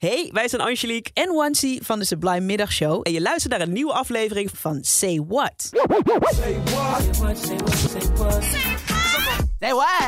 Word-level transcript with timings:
Hey, 0.00 0.30
wij 0.32 0.48
zijn 0.48 0.62
Angelique 0.62 1.10
en 1.14 1.34
Wansi 1.34 1.78
van 1.82 1.98
de 1.98 2.04
Sublime 2.04 2.40
Middagshow. 2.40 3.00
En 3.02 3.12
je 3.12 3.20
luistert 3.20 3.52
naar 3.52 3.60
een 3.60 3.72
nieuwe 3.72 3.92
aflevering 3.92 4.50
van 4.54 4.78
Say 4.82 5.24
What. 5.28 5.52
Say 5.56 5.80
what? 6.14 6.34
Say 6.34 6.60
what? 7.20 7.38
Say 7.38 7.56
what? 7.56 7.74
Say 7.74 8.12
what? 8.14 8.99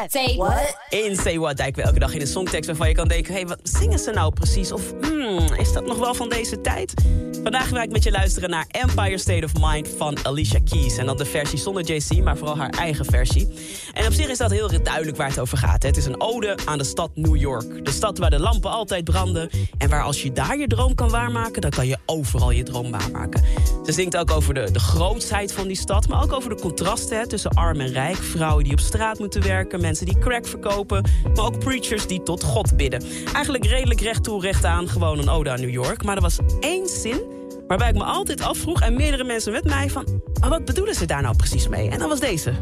Say 0.08 0.36
what? 0.36 0.76
In 0.90 1.16
Say 1.16 1.38
What 1.38 1.56
duiken 1.56 1.82
we 1.82 1.88
elke 1.88 1.98
dag 1.98 2.14
in 2.14 2.20
een 2.20 2.26
songtekst 2.26 2.66
waarvan 2.66 2.88
je 2.88 2.94
kan 2.94 3.08
denken... 3.08 3.32
hé, 3.32 3.38
hey, 3.38 3.48
wat 3.48 3.58
zingen 3.62 3.98
ze 3.98 4.10
nou 4.10 4.32
precies? 4.32 4.72
Of 4.72 4.82
hmm, 5.00 5.54
is 5.54 5.72
dat 5.72 5.86
nog 5.86 5.98
wel 5.98 6.14
van 6.14 6.28
deze 6.28 6.60
tijd? 6.60 6.94
Vandaag 7.42 7.68
ga 7.68 7.82
ik 7.82 7.90
met 7.90 8.02
je 8.02 8.10
luisteren 8.10 8.50
naar 8.50 8.64
Empire 8.68 9.18
State 9.18 9.44
of 9.44 9.52
Mind 9.60 9.88
van 9.96 10.16
Alicia 10.22 10.58
Keys. 10.64 10.96
En 10.96 11.06
dan 11.06 11.16
de 11.16 11.24
versie 11.24 11.58
zonder 11.58 11.84
JC, 11.84 12.22
maar 12.22 12.36
vooral 12.36 12.56
haar 12.56 12.70
eigen 12.70 13.04
versie. 13.04 13.48
En 13.92 14.06
op 14.06 14.12
zich 14.12 14.28
is 14.28 14.38
dat 14.38 14.50
heel 14.50 14.82
duidelijk 14.82 15.16
waar 15.16 15.28
het 15.28 15.38
over 15.38 15.58
gaat. 15.58 15.82
Het 15.82 15.96
is 15.96 16.06
een 16.06 16.20
ode 16.20 16.58
aan 16.64 16.78
de 16.78 16.84
stad 16.84 17.10
New 17.14 17.36
York. 17.36 17.84
De 17.84 17.90
stad 17.90 18.18
waar 18.18 18.30
de 18.30 18.40
lampen 18.40 18.70
altijd 18.70 19.04
branden. 19.04 19.50
En 19.78 19.88
waar 19.88 20.02
als 20.02 20.22
je 20.22 20.32
daar 20.32 20.58
je 20.58 20.66
droom 20.66 20.94
kan 20.94 21.10
waarmaken... 21.10 21.60
dan 21.60 21.70
kan 21.70 21.86
je 21.86 21.96
overal 22.06 22.50
je 22.50 22.62
droom 22.62 22.90
waarmaken. 22.90 23.44
Ze 23.84 23.92
zingt 23.92 24.16
ook 24.16 24.30
over 24.30 24.54
de, 24.54 24.70
de 24.70 24.80
grootsheid 24.80 25.52
van 25.52 25.66
die 25.66 25.76
stad... 25.76 26.08
maar 26.08 26.22
ook 26.22 26.32
over 26.32 26.50
de 26.50 26.60
contrasten 26.60 27.28
tussen 27.28 27.50
arm 27.50 27.80
en 27.80 27.92
rijk. 27.92 28.16
Vrouwen 28.16 28.64
die 28.64 28.72
op 28.72 28.80
straat 28.80 29.18
moeten 29.18 29.41
werken, 29.42 29.80
mensen 29.80 30.06
die 30.06 30.18
crack 30.18 30.46
verkopen... 30.46 31.04
maar 31.34 31.44
ook 31.44 31.58
preachers 31.58 32.06
die 32.06 32.22
tot 32.22 32.44
God 32.44 32.76
bidden. 32.76 33.02
Eigenlijk 33.32 33.64
redelijk 33.64 34.00
recht 34.00 34.24
toe, 34.24 34.40
recht 34.40 34.64
aan, 34.64 34.88
gewoon 34.88 35.18
een 35.18 35.28
ode 35.28 35.50
aan 35.50 35.60
New 35.60 35.70
York. 35.70 36.04
Maar 36.04 36.16
er 36.16 36.22
was 36.22 36.38
één 36.60 36.88
zin 36.88 37.20
waarbij 37.66 37.88
ik 37.88 37.94
me 37.94 38.04
altijd 38.04 38.40
afvroeg... 38.40 38.80
en 38.80 38.96
meerdere 38.96 39.24
mensen 39.24 39.52
met 39.52 39.64
mij 39.64 39.90
van... 39.90 40.22
maar 40.40 40.48
wat 40.48 40.64
bedoelen 40.64 40.94
ze 40.94 41.06
daar 41.06 41.22
nou 41.22 41.36
precies 41.36 41.68
mee? 41.68 41.90
En 41.90 41.98
dat 41.98 42.08
was 42.08 42.20
deze. 42.20 42.52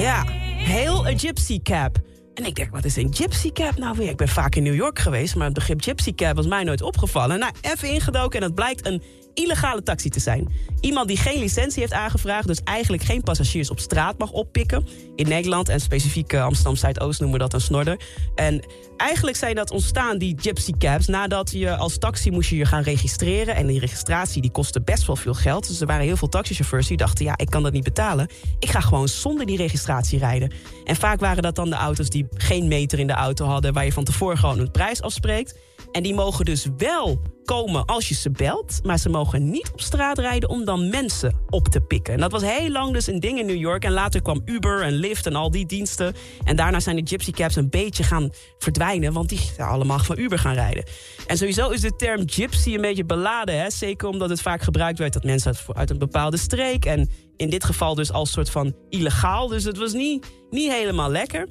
Ja, 0.00 0.24
heel 0.56 1.08
een 1.08 1.18
gypsy 1.18 1.62
cab. 1.62 1.98
En 2.34 2.44
ik 2.44 2.54
denk, 2.54 2.70
wat 2.70 2.84
is 2.84 2.96
een 2.96 3.14
gypsy 3.14 3.52
cab 3.52 3.78
nou 3.78 3.96
weer? 3.96 4.08
Ik 4.08 4.16
ben 4.16 4.28
vaak 4.28 4.54
in 4.54 4.62
New 4.62 4.74
York 4.74 4.98
geweest, 4.98 5.34
maar 5.34 5.44
het 5.44 5.54
begrip 5.54 5.82
gypsy 5.82 6.14
cab 6.14 6.36
was 6.36 6.46
mij 6.46 6.64
nooit 6.64 6.82
opgevallen. 6.82 7.38
Nou, 7.38 7.52
even 7.60 7.88
ingedoken 7.88 8.40
en 8.40 8.46
het 8.46 8.54
blijkt 8.54 8.86
een 8.86 9.02
illegale 9.42 9.82
taxi 9.82 10.08
te 10.08 10.20
zijn. 10.20 10.48
Iemand 10.80 11.08
die 11.08 11.16
geen 11.16 11.38
licentie 11.38 11.80
heeft 11.80 11.92
aangevraagd, 11.92 12.46
dus 12.46 12.60
eigenlijk 12.64 13.02
geen 13.02 13.22
passagiers 13.22 13.70
op 13.70 13.80
straat 13.80 14.18
mag 14.18 14.30
oppikken. 14.30 14.86
In 15.16 15.28
Nederland 15.28 15.68
en 15.68 15.80
specifiek 15.80 16.32
uh, 16.32 16.44
Amsterdam 16.44 16.76
Zuidoost 16.76 17.20
noemen 17.20 17.38
we 17.38 17.44
dat 17.44 17.54
een 17.54 17.60
snorder. 17.60 18.00
En 18.34 18.64
eigenlijk 18.96 19.36
zijn 19.36 19.54
dat 19.54 19.70
ontstaan, 19.70 20.18
die 20.18 20.36
gypsy 20.40 20.72
cabs, 20.78 21.06
nadat 21.06 21.50
je 21.50 21.76
als 21.76 21.98
taxi 21.98 22.30
moest 22.30 22.50
je 22.50 22.56
je 22.56 22.64
gaan 22.64 22.82
registreren. 22.82 23.54
En 23.54 23.66
die 23.66 23.80
registratie 23.80 24.42
die 24.42 24.50
kostte 24.50 24.80
best 24.80 25.06
wel 25.06 25.16
veel 25.16 25.34
geld. 25.34 25.68
Dus 25.68 25.80
er 25.80 25.86
waren 25.86 26.04
heel 26.04 26.16
veel 26.16 26.28
taxichauffeurs 26.28 26.86
die 26.86 26.96
dachten, 26.96 27.24
ja, 27.24 27.36
ik 27.36 27.50
kan 27.50 27.62
dat 27.62 27.72
niet 27.72 27.84
betalen. 27.84 28.28
Ik 28.58 28.70
ga 28.70 28.80
gewoon 28.80 29.08
zonder 29.08 29.46
die 29.46 29.56
registratie 29.56 30.18
rijden. 30.18 30.52
En 30.84 30.96
vaak 30.96 31.20
waren 31.20 31.42
dat 31.42 31.54
dan 31.54 31.70
de 31.70 31.76
auto's 31.76 32.08
die 32.08 32.26
geen 32.34 32.68
meter 32.68 32.98
in 32.98 33.06
de 33.06 33.12
auto 33.12 33.46
hadden, 33.46 33.72
waar 33.72 33.84
je 33.84 33.92
van 33.92 34.04
tevoren 34.04 34.38
gewoon 34.38 34.58
een 34.58 34.70
prijs 34.70 35.02
afspreekt. 35.02 35.54
En 35.92 36.02
die 36.02 36.14
mogen 36.14 36.44
dus 36.44 36.66
wel 36.76 37.20
komen 37.44 37.84
als 37.84 38.08
je 38.08 38.14
ze 38.14 38.30
belt. 38.30 38.80
Maar 38.82 38.98
ze 38.98 39.08
mogen 39.08 39.50
niet 39.50 39.70
op 39.72 39.80
straat 39.80 40.18
rijden 40.18 40.48
om 40.48 40.64
dan 40.64 40.88
mensen 40.88 41.34
op 41.48 41.68
te 41.68 41.80
pikken. 41.80 42.14
En 42.14 42.20
dat 42.20 42.32
was 42.32 42.42
heel 42.42 42.70
lang 42.70 42.92
dus 42.92 43.06
een 43.06 43.20
ding 43.20 43.38
in 43.38 43.46
New 43.46 43.56
York. 43.56 43.84
En 43.84 43.92
later 43.92 44.22
kwam 44.22 44.42
Uber 44.44 44.82
en 44.82 44.92
Lyft 44.92 45.26
en 45.26 45.34
al 45.34 45.50
die 45.50 45.66
diensten. 45.66 46.14
En 46.44 46.56
daarna 46.56 46.80
zijn 46.80 46.96
de 46.96 47.02
gypsy 47.04 47.30
cabs 47.30 47.56
een 47.56 47.70
beetje 47.70 48.02
gaan 48.02 48.30
verdwijnen. 48.58 49.12
Want 49.12 49.28
die 49.28 49.38
zijn 49.38 49.68
allemaal 49.68 49.98
van 49.98 50.18
Uber 50.18 50.38
gaan 50.38 50.54
rijden. 50.54 50.84
En 51.26 51.36
sowieso 51.36 51.68
is 51.68 51.80
de 51.80 51.96
term 51.96 52.22
gypsy 52.26 52.74
een 52.74 52.80
beetje 52.80 53.04
beladen. 53.04 53.60
Hè? 53.60 53.70
Zeker 53.70 54.08
omdat 54.08 54.30
het 54.30 54.42
vaak 54.42 54.62
gebruikt 54.62 54.98
werd 54.98 55.12
dat 55.12 55.24
mensen 55.24 55.54
uit, 55.72 55.90
een 55.90 55.98
bepaalde 55.98 56.36
streek. 56.36 56.84
En 56.84 57.10
in 57.36 57.50
dit 57.50 57.64
geval 57.64 57.94
dus 57.94 58.12
als 58.12 58.30
soort 58.30 58.50
van 58.50 58.74
illegaal. 58.88 59.48
Dus 59.48 59.64
het 59.64 59.78
was 59.78 59.92
niet, 59.92 60.26
niet 60.50 60.72
helemaal 60.72 61.10
lekker. 61.10 61.46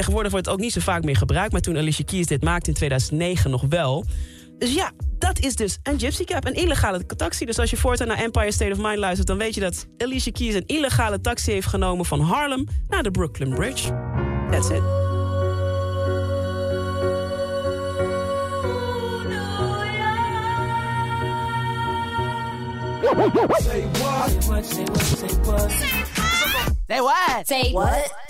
Tegenwoordig 0.00 0.32
wordt 0.32 0.46
het 0.46 0.54
ook 0.54 0.62
niet 0.62 0.72
zo 0.72 0.80
vaak 0.80 1.04
meer 1.04 1.16
gebruikt. 1.16 1.52
Maar 1.52 1.60
toen 1.60 1.76
Alicia 1.76 2.04
Keys 2.04 2.26
dit 2.26 2.42
maakte 2.42 2.68
in 2.68 2.76
2009 2.76 3.50
nog 3.50 3.64
wel. 3.68 4.04
Dus 4.58 4.74
ja, 4.74 4.90
dat 5.18 5.38
is 5.38 5.56
dus 5.56 5.78
een 5.82 5.98
gypsy 5.98 6.24
cab, 6.24 6.46
een 6.46 6.54
illegale 6.54 7.06
taxi. 7.06 7.44
Dus 7.44 7.58
als 7.58 7.70
je 7.70 7.76
voortaan 7.76 8.06
naar 8.06 8.18
Empire 8.18 8.52
State 8.52 8.72
of 8.72 8.78
Mind 8.78 8.98
luistert... 8.98 9.26
dan 9.26 9.38
weet 9.38 9.54
je 9.54 9.60
dat 9.60 9.86
Alicia 9.98 10.32
Keys 10.32 10.54
een 10.54 10.66
illegale 10.66 11.20
taxi 11.20 11.52
heeft 11.52 11.66
genomen... 11.66 12.04
van 12.04 12.20
Harlem 12.20 12.66
naar 12.88 13.02
de 13.02 13.10
Brooklyn 13.10 13.54
Bridge. 13.54 13.88
That's 14.50 14.68
it. 14.68 14.82
Say 23.60 23.86
what? 24.00 24.30
Say 24.30 24.48
what? 24.48 24.64
Say 24.64 24.84
what? 25.42 25.70
Say 26.88 27.00
what? 27.00 27.46
Say 27.46 27.72
what? 27.72 28.29